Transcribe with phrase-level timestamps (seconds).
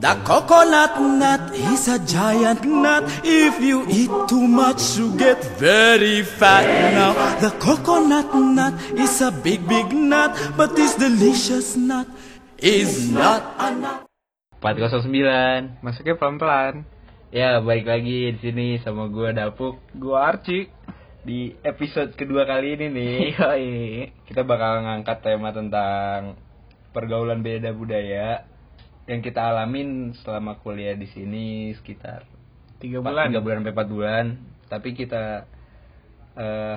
[0.00, 3.04] The coconut nut is a giant nut.
[3.22, 6.64] If you eat too much, you get very fat.
[6.96, 12.08] Now, the coconut nut is a big, big nut, but this delicious nut
[12.58, 14.08] is not a nut.
[14.60, 15.80] 409.
[15.80, 16.84] Masuknya pelan-pelan.
[17.30, 20.68] Ya, balik lagi di sini sama gua Dapuk Gua Arci.
[21.20, 23.20] di episode kedua kali ini nih.
[24.28, 26.40] Kita bakal ngangkat tema tentang
[26.90, 28.49] pergaulan beda budaya
[29.08, 32.28] yang kita alamin selama kuliah di sini sekitar
[32.80, 33.28] Tiga bulan.
[33.28, 34.26] tiga bulan sampai empat bulan.
[34.72, 35.44] Tapi kita
[36.40, 36.76] eh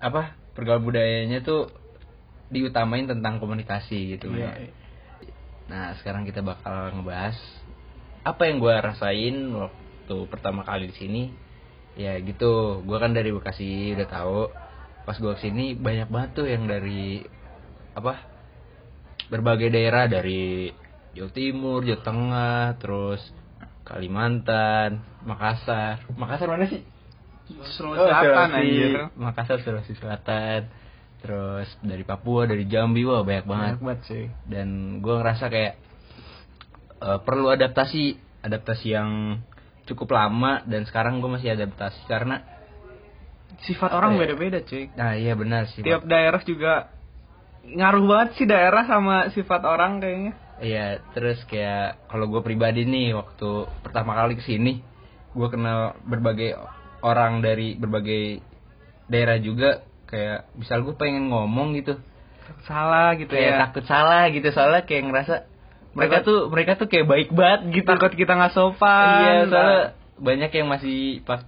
[0.00, 1.68] apa pergaulan budayanya tuh
[2.48, 4.32] diutamain tentang komunikasi gitu.
[4.32, 4.72] Iya.
[5.68, 7.36] Nah, sekarang kita bakal ngebahas
[8.24, 11.22] apa yang gua rasain waktu pertama kali di sini.
[12.00, 14.48] Ya gitu, gua kan dari Bekasi udah tahu.
[15.04, 17.20] Pas gua ke sini banyak banget tuh yang dari
[17.92, 18.16] apa?
[19.28, 20.72] Berbagai daerah dari
[21.10, 23.22] Jawa Timur, Jawa Tengah, terus
[23.82, 26.06] Kalimantan, Makassar.
[26.12, 26.82] Makassar mana sih?
[27.74, 28.54] Sulawesi Selatan Sulawesi.
[28.56, 28.90] anjir.
[29.14, 30.62] Makassar, Sulawesi Selatan.
[31.20, 34.24] Terus dari Papua, dari Jambi, wah banyak banget Banyak banget sih.
[34.46, 35.74] dan gue ngerasa kayak
[36.96, 39.10] eh, perlu adaptasi adaptasi yang
[39.84, 42.40] cukup lama dan sekarang gue masih adaptasi karena
[43.60, 44.20] Sifat orang Iya.
[44.22, 44.88] beda-beda cuy.
[44.94, 46.88] nah iya benar sih Tiap daerah juga
[47.60, 50.32] ngaruh banget sih daerah sama sifat orang kayaknya.
[50.60, 54.84] Iya terus kayak kalau gue pribadi nih waktu pertama kali ke sini
[55.32, 56.56] gue kenal berbagai
[57.00, 58.44] orang dari berbagai
[59.08, 61.98] daerah juga kayak misal gue pengen ngomong gitu
[62.66, 63.58] Salah gitu kayak ya.
[63.62, 65.34] takut salah gitu soalnya kayak ngerasa
[65.94, 69.22] mereka tuh mereka tuh kayak baik banget gitu Takut kita nggak sopan.
[69.22, 69.82] Iya, soalnya
[70.18, 71.46] banyak yang masih pak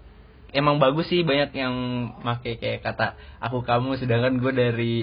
[0.54, 1.74] emang bagus sih banyak yang
[2.22, 4.94] make kayak kata aku kamu sedangkan gue dari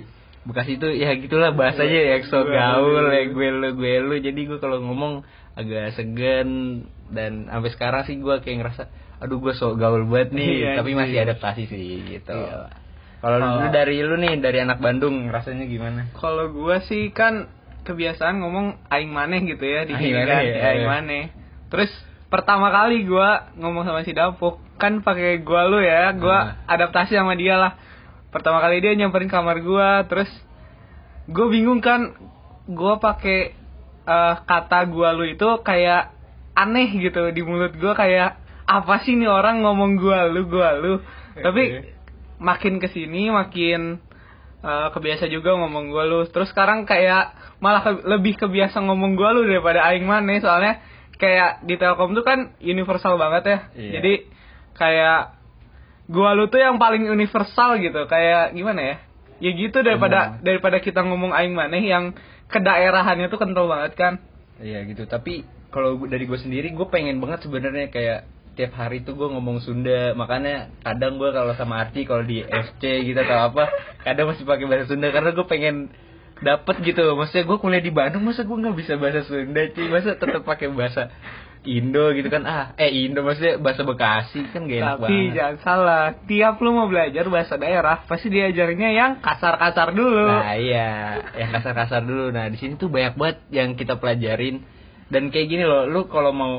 [0.41, 3.11] Bekasi itu ya gitulah bahasanya ya so Gue gaul lu.
[3.11, 5.21] ya gue lu gue lu jadi gue kalau ngomong
[5.53, 8.83] agak segan dan sampai sekarang sih gue kayak ngerasa
[9.19, 12.71] aduh gue so gaul banget nih Iya, tapi masih adaptasi sih gitu Iya.
[13.19, 17.51] kalau Kalau- lu dari lu nih dari anak Bandung rasanya gimana Kalau gua sih kan
[17.81, 20.88] kebiasaan ngomong aing maneh gitu ya di Aing maneh ya, aing iya.
[20.88, 21.23] maneh.
[21.67, 21.91] Terus
[22.28, 27.33] pertama kali gua ngomong sama si Dapuk kan pakai gua lu ya, gua adaptasi sama
[27.33, 27.75] dia lah.
[28.29, 30.29] Pertama kali dia nyamperin kamar gua, terus
[31.25, 32.13] gua bingung kan
[32.66, 33.53] gua pakai
[34.06, 36.13] eh, kata gua lu itu kayak
[36.53, 41.01] aneh gitu di mulut gua kayak apa sih nih orang ngomong gua lu gua lu.
[41.35, 41.63] Tapi
[42.38, 43.97] makin ke sini makin
[44.59, 49.34] eh, kebiasa juga ngomong gua lu terus sekarang kayak malah ke- lebih kebiasa ngomong gua
[49.34, 50.79] lu daripada aing maneh soalnya
[51.16, 53.91] kayak di Telkom tuh kan universal banget ya Iya.
[54.00, 54.13] jadi
[54.72, 55.22] kayak
[56.09, 58.09] gua lu tuh yang paling universal gitu.
[58.09, 58.96] Kayak gimana ya?
[59.40, 62.12] Ya gitu daripada daripada kita ngomong aing maneh yang
[62.52, 64.14] kedaerahannya tuh kental banget kan.
[64.59, 68.28] Iya gitu, tapi kalau dari gue sendiri gue pengen banget sebenarnya kayak
[68.59, 73.08] tiap hari tuh gue ngomong Sunda, makanya kadang gue kalau sama Arti kalau di FC
[73.08, 73.72] gitu atau apa,
[74.03, 75.08] kadang masih pakai bahasa Sunda.
[75.16, 75.88] Karena gue pengen
[76.44, 77.16] dapet gitu.
[77.16, 80.68] Maksudnya gue kuliah di Bandung, masa gue nggak bisa bahasa Sunda cuy, masa tetap pakai
[80.68, 81.08] bahasa
[81.59, 82.47] Indo gitu kan?
[82.47, 85.36] Ah, eh Indo maksudnya bahasa Bekasi kan gak enak tapi banget.
[85.36, 91.20] jangan salah tiap lu mau belajar bahasa daerah pasti diajarinnya yang kasar-kasar dulu Nah iya,
[91.36, 92.31] yang kasar-kasar dulu.
[92.31, 94.64] Nah di sini tuh banyak banget yang kita pelajarin
[95.09, 96.53] dan kayak gini loh, lu kalau mau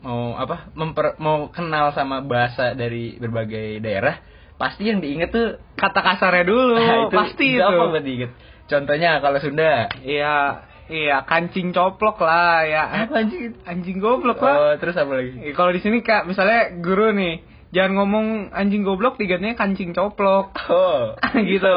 [0.00, 4.16] mau apa memper, mau kenal sama bahasa dari berbagai daerah,
[4.56, 8.32] pasti yang diinget tuh kata kasarnya dulu Nah, itu pasti itu apa buat diinget.
[8.66, 13.54] Contohnya kalau Sunda, iya iya kancing coplok lah ya apa anjing?
[13.62, 15.38] anjing goblok Oh, lah terus apa lagi?
[15.40, 17.40] Eh, kalau di sini kak misalnya guru nih
[17.70, 21.70] jangan ngomong anjing goblok digantinya kancing coplok Oh, Gitu.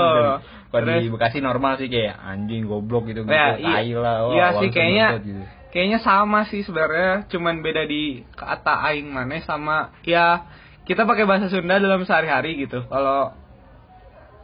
[0.67, 3.77] Kalau di Bekasi normal sih kayak anjing goblok gitu gitu, Ya, iya.
[3.77, 4.17] tai lah.
[4.23, 5.45] wah, Iya sih, kayaknya- gitu.
[5.69, 10.49] kayaknya sama sih sebenarnya cuman beda di kata aing maneh sama ya
[10.83, 13.33] kita pakai bahasa Sunda dalam sehari-hari gitu kalau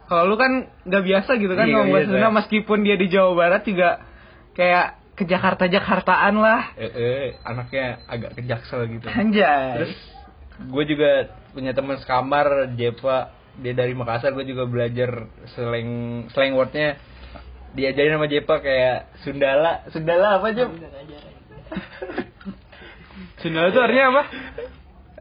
[0.06, 0.52] kalau lu kan
[0.82, 2.14] nggak biasa gitu kan Iya, ngomong bahasa biasa.
[2.16, 3.88] Sunda meskipun dia di Jawa Barat juga
[4.54, 6.72] kayak ke Jakarta Jakartaan lah.
[6.80, 9.06] Eh, eh, anaknya agak kejaksel gitu.
[9.12, 9.84] anjay.
[9.84, 9.94] Terus
[10.64, 11.10] gue juga
[11.52, 13.36] punya teman sekamar Jepa.
[13.60, 16.96] Dia dari Makassar gue juga belajar slang slang wordnya.
[17.76, 19.84] Diajarin sama Jepa kayak Sundala.
[19.92, 20.70] Sundala apa Jep?
[23.44, 24.22] Sunda itu artinya apa?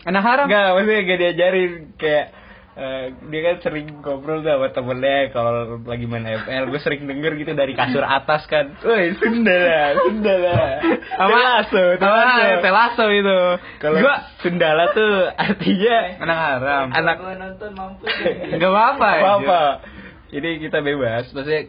[0.08, 0.46] Anak haram?
[0.48, 2.26] Enggak maksudnya gak diajarin kayak
[2.80, 7.36] eh, dia kan sering ngobrol tuh sama temennya kalau lagi main FL gue sering denger
[7.36, 8.80] gitu dari kasur atas kan.
[8.80, 10.80] Woi Sundala Sundala
[11.20, 13.40] Telaso Telaso apa telaso itu.
[13.84, 16.86] Kalau gua Sundala tuh artinya anak haram.
[16.96, 17.16] Anak
[18.56, 19.62] nggak apa-apa ya, apa apa
[20.32, 21.28] ini kita bebas.
[21.36, 21.62] Maksudnya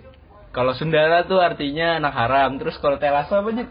[0.55, 2.57] kalau Sundala tuh artinya anak haram.
[2.63, 3.67] Terus kalau Telaso apa sih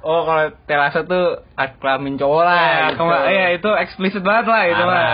[0.00, 1.42] oh kalau terasa tuh
[1.78, 3.02] kelamin cowok lah Ya, gitu.
[3.28, 5.06] iya itu eksplisit banget lah itu mah.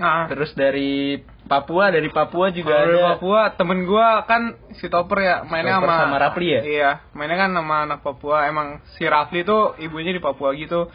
[0.00, 0.24] Ah.
[0.26, 4.42] terus dari Papua dari Papua juga Kalau ada dari Papua temen gua kan
[4.72, 6.60] si Topper ya mainnya Topper sama sama Rafli ya?
[6.62, 8.46] Iya, mainnya kan sama anak Papua.
[8.46, 10.88] Emang si Rafli tuh ibunya di Papua gitu.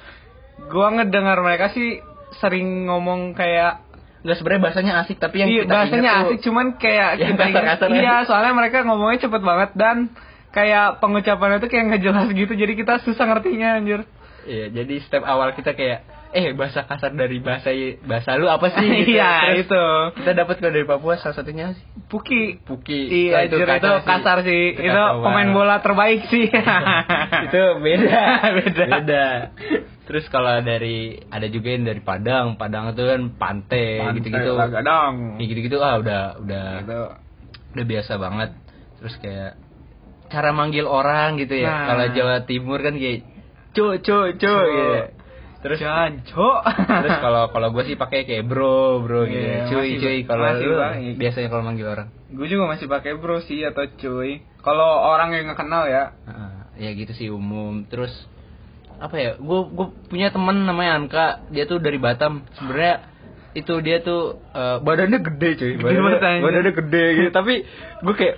[0.65, 2.00] Gua ngedengar mereka sih
[2.35, 3.83] sering ngomong kayak
[4.23, 7.29] nggak sebenarnya bahasanya asik tapi yang iya, kita bahasanya ingat tuh- asik cuman kayak Yang
[7.29, 9.97] kita ingat- kasar-kasar iya soalnya mereka ngomongnya cepet banget dan
[10.55, 14.01] kayak pengucapannya tuh kayak nggak jelas gitu jadi kita susah ngertinya anjir
[14.45, 17.73] Iya, jadi step awal kita kayak eh bahasa kasar dari bahasa
[18.05, 18.85] bahasa lu apa sih?
[19.01, 19.17] Gitu.
[19.17, 19.83] iya Terus itu
[20.21, 23.25] Kita dapat kalau dari Papua salah satunya sih Puki Puki.
[23.25, 24.63] Iya, Wah, anjir, itu kasar sih.
[24.77, 26.45] Itu, kasar pemain bola terbaik sih.
[27.49, 28.21] itu beda.
[28.61, 28.85] Beda.
[28.85, 29.25] Beda.
[30.05, 34.53] Terus kalau dari ada juga yang dari Padang, Padang itu kan pantai, gitu-gitu.
[34.53, 36.99] Kayak gitu-gitu ah udah udah Gitu.
[37.73, 38.53] udah biasa banget.
[39.01, 39.51] Terus kayak
[40.35, 41.71] cara manggil orang gitu ya.
[41.71, 41.85] Nah.
[41.87, 43.23] Kalau Jawa Timur kan kayak
[43.71, 44.55] cu cu cu Cu.
[44.67, 44.95] gitu.
[45.57, 46.61] Terus Janco.
[47.01, 49.39] terus kalau kalau gue sih pakai kayak bro bro gitu.
[49.39, 50.75] Iya, cuy masih- cuy kalau masih lu
[51.15, 52.07] biasanya kalau manggil orang.
[52.27, 54.43] gue juga masih pakai bro sih atau cuy.
[54.59, 56.13] Kalau orang yang kenal ya.
[56.23, 58.11] Ah, ya gitu sih umum terus
[58.95, 63.11] apa ya gue gue punya teman namanya Anka dia tuh dari Batam sebenarnya
[63.51, 66.41] itu dia tuh eh, badannya gede cuy Gede badannya, anjing.
[66.41, 67.53] badannya gede gitu tapi
[68.01, 68.35] gue kayak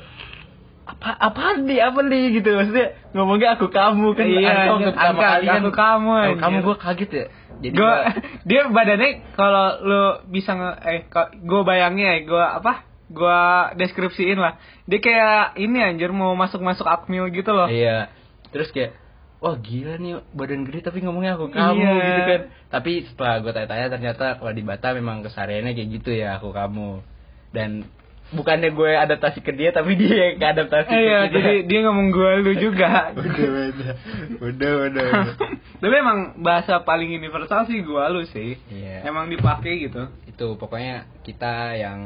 [0.87, 4.55] apa apa nih apa nih gitu maksudnya ngomongnya aku kamu kan Iya,
[4.87, 7.25] pertama Anka, kali kan aku kamu, aku kamu gue kaget ya
[7.57, 8.05] jadi Gue gua-
[8.49, 10.99] dia badannya kalau lu bisa nge eh
[11.41, 12.73] gue bayangin ya gue apa?
[13.07, 13.39] Gue
[13.75, 14.59] deskripsiin lah.
[14.83, 17.65] Dia kayak ini anjir mau masuk-masuk akmil gitu loh.
[17.65, 18.13] Iya.
[18.51, 18.93] Terus kayak
[19.37, 21.97] wah gila nih badan gede tapi ngomongnya aku kamu Iya.
[22.05, 22.41] gitu kan.
[22.69, 27.01] Tapi setelah gue tanya-tanya ternyata kalau di Batam memang kesehariannya kayak gitu ya aku kamu.
[27.49, 27.89] Dan
[28.29, 31.35] bukannya gue adaptasi ke dia tapi dia yang adaptasi Eh, iya, ke kita.
[31.37, 32.89] jadi dia ngomong gue lu juga.
[33.15, 33.93] udah udah
[34.41, 35.05] udah udah.
[35.07, 35.35] udah.
[35.81, 38.57] Tapi emang bahasa paling universal sih gue lu sih.
[38.67, 39.05] Iya.
[39.05, 40.09] Emang dipakai gitu.
[40.27, 41.99] itu pokoknya kita yang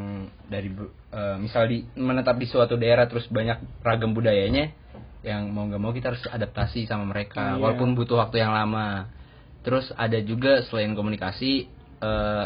[0.46, 0.72] dari
[1.10, 4.72] eh, misal di menetap di suatu daerah terus banyak ragam budayanya
[5.22, 7.60] yang mau nggak mau kita harus adaptasi sama mereka Iya.
[7.60, 9.12] walaupun butuh waktu yang lama
[9.62, 11.68] terus ada juga selain komunikasi
[12.00, 12.46] eh,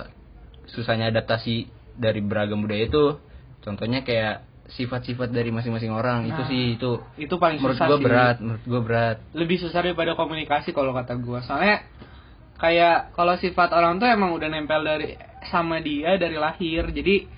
[0.68, 3.22] susahnya adaptasi dari beragam budaya itu
[3.66, 6.92] contohnya kayak sifat-sifat dari masing-masing orang itu Nah, sih itu
[7.22, 9.18] Itu paling menurut gue berat menurut gue berat.
[9.34, 11.42] Lebih susah daripada komunikasi kalau kata gua.
[11.46, 11.86] Soalnya
[12.58, 15.18] kayak kalau sifat orang tuh emang udah nempel dari
[15.54, 16.90] sama dia dari lahir.
[16.90, 17.30] Jadi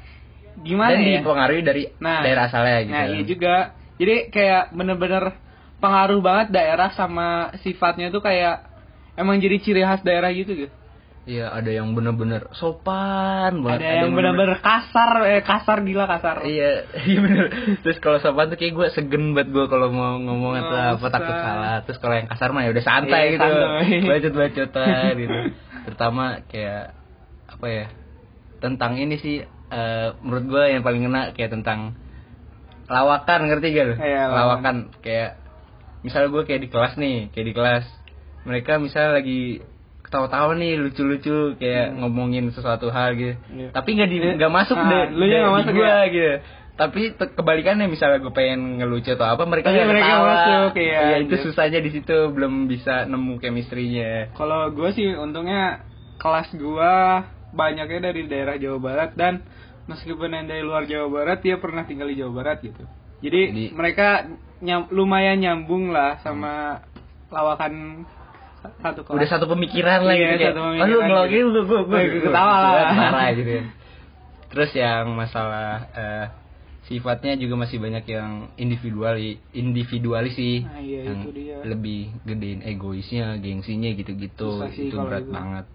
[0.64, 1.20] gimana dan ya?
[1.20, 2.94] dipengaruhi dari Nah, daerah asalnya gitu.
[2.96, 3.56] nah iya juga.
[3.98, 5.24] Jadi kayak bener-bener
[5.84, 8.66] pengaruh banget daerah sama sifatnya tuh kayak
[9.20, 10.77] emang jadi ciri khas daerah gitu gitu
[11.28, 13.84] Iya, ada yang bener-bener sopan banget.
[13.84, 17.46] ada yang bener-bener kasar eh kasar gila kasar Iya, iya bener.
[17.84, 21.08] Terus kalau sopan tuh kayak gue segen banget gue kalau mau ngomong atau Oh, apa
[21.12, 21.84] takut salah.
[21.84, 23.50] Terus kalau yang kasar mah ya udah santai Iya, gitu.
[24.10, 25.38] Bacot-bacotan gitu.
[25.92, 26.84] Terutama kayak
[27.52, 27.86] apa ya?
[28.64, 31.92] Tentang ini sih eh, menurut gue yang paling kena kayak tentang
[32.88, 33.96] lawakan ngerti gak lu?
[34.00, 34.32] Iya, lawakan.
[34.32, 35.32] lawakan kayak
[36.08, 37.86] misal gue kayak di kelas nih, kayak di kelas
[38.48, 39.60] mereka misal lagi
[40.08, 43.36] ketawa-tawa nih lucu-lucu kayak ngomongin sesuatu hal gitu.
[43.50, 43.70] Iya.
[43.70, 45.06] Tapi nggak di nggak masuk Ah, deh.
[45.12, 46.00] lu nya nggak masuk gua, ya?
[46.08, 46.34] gitu.
[46.78, 50.28] Tapi kebalikannya misalnya gue pengen ngelucu atau apa mereka nggak mereka ketawa.
[50.30, 51.44] masuk, iya, Iya, itu anjir.
[51.44, 54.32] susahnya di situ belum bisa nemu chemistry-nya.
[54.32, 55.82] Kalau gue sih untungnya
[56.16, 59.42] kelas gua banyaknya dari daerah Jawa Barat dan
[59.86, 62.84] meskipun yang dari luar Jawa Barat dia pernah tinggal di Jawa Barat gitu.
[63.20, 64.30] Jadi, Jadi- mereka
[64.60, 66.86] nyam- lumayan nyambung lah sama
[67.28, 68.06] lawakan
[68.78, 69.16] satu kelas.
[69.16, 71.50] Udah satu pemikiran lah Iya, gitu satu pemikiran ngelokin gitu.
[71.50, 72.90] lu gue gue Gue ketawa lah.
[72.92, 73.66] Parah gitu kan.
[74.48, 76.26] Terus yang masalah eh,
[76.84, 79.16] sifatnya juga masih banyak yang individual
[79.52, 81.60] individualis sih Nah, iya, yang itu dia.
[81.62, 85.32] lebih gedein egoisnya gengsinya gitu-gitu itu berat itu.
[85.32, 85.66] banget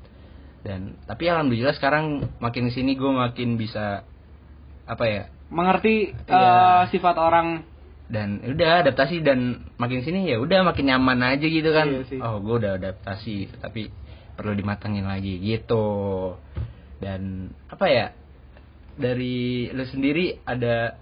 [0.62, 2.04] dan tapi alhamdulillah sekarang
[2.38, 4.08] makin sini gue makin bisa
[4.84, 5.22] apa ya
[5.52, 7.60] Mengerti eh, sifat orang.
[8.12, 11.88] Dan udah adaptasi dan makin sini ya udah makin nyaman aja gitu kan.
[11.88, 12.20] Iya sih.
[12.20, 13.88] oh gue udah adaptasi tapi
[14.36, 16.36] perlu dimatangin lagi gitu.
[17.00, 18.06] Dan apa ya
[19.00, 21.00] dari lu sendiri ada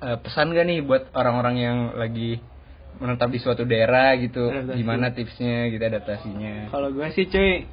[0.00, 2.40] eh, pesan gak nih buat orang-orang yang lagi
[2.96, 4.48] menetap di suatu daerah gitu?
[4.48, 4.78] Adaptasi.
[4.80, 6.72] gimana tipsnya gitu adaptasinya?
[6.72, 7.68] Kalau gue sih cuy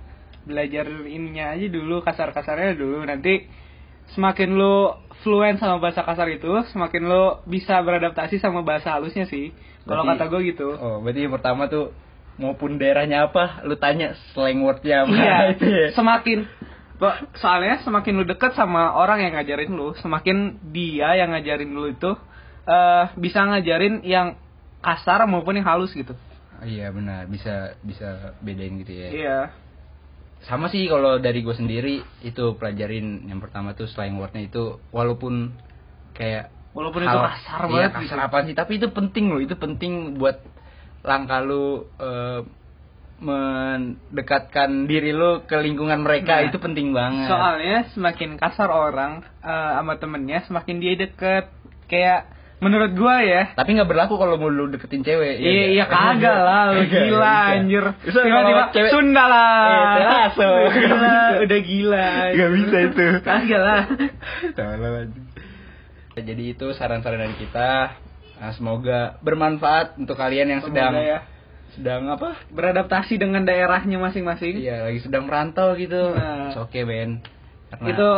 [0.46, 3.08] belajar ininya aja dulu kasar-kasarnya dulu.
[3.08, 3.48] Nanti
[4.13, 4.93] semakin lu
[5.24, 9.50] fluent sama bahasa kasar itu semakin lu bisa beradaptasi sama bahasa halusnya sih.
[9.85, 10.74] Kalau kata gue gitu.
[10.77, 11.93] oh berarti yang pertama tuh
[12.35, 16.39] maupun daerahnya apa lu tanya slang wordnya apa Iya, itu ya semakin
[17.39, 22.12] soalnya semakin lu deket sama orang yang ngajarin lu, semakin dia yang ngajarin lu itu
[22.65, 24.35] eh bisa ngajarin yang
[24.81, 26.12] kasar maupun yang halus gitu.
[26.65, 29.39] iya benar bisa bisa bedain gitu ya Iya.
[30.46, 35.54] Sama sih kalau dari gue sendiri itu pelajarin yang pertama tuh slang wordnya itu walaupun
[36.14, 38.28] kayak Walaupun itu hal- kasar iya, banget kasar gitu.
[38.28, 40.38] apa sih tapi itu penting loh itu penting buat
[41.08, 42.42] langkah lu eh,
[43.16, 49.72] mendekatkan diri lu ke lingkungan mereka Nah, itu penting banget Soalnya semakin kasar orang eh,
[49.80, 51.48] sama temennya, semakin dia deket.
[51.88, 52.28] Kayak
[52.63, 53.51] menurut gua ya.
[53.53, 57.35] tapi nggak berlaku kalau mau lu deketin cewek ya Iya, iya kagak lah, lu gila
[57.51, 57.85] anjir.
[58.01, 59.67] Tiba-tiba cewek- Sunda lah.
[59.67, 60.55] Iya, langsung.
[60.55, 62.09] Udah gila, udah gila.
[62.31, 63.05] Nggak bisa itu.
[63.21, 63.81] Kagak lah.
[66.15, 68.00] Jadi itu saran-saran dari kita.
[68.35, 71.19] Nah, semoga bermanfaat untuk kalian yang sedang Semoga ya
[71.75, 72.39] sedang apa?
[72.55, 74.63] beradaptasi dengan daerahnya masing-masing.
[74.63, 76.15] Iya, lagi sedang merantau gitu.
[76.15, 76.55] Nah.
[76.55, 77.19] Oke, Ben.
[77.67, 78.09] Karena Itu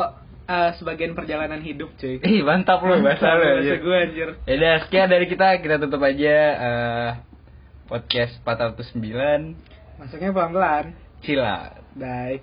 [0.47, 2.23] eh, sebagian perjalanan hidup, cuy.
[2.31, 3.43] Ih, mantap lu bahasa lu.
[3.43, 3.77] Bahasa anjir.
[3.83, 4.29] gua anjir.
[4.47, 5.47] Yaudah, sekian dari kita.
[5.59, 7.09] Kita tutup aja eh,
[7.87, 10.85] podcast 409 Masuknya pelan-pelan.
[11.25, 11.81] Cila.
[11.97, 12.35] Bye.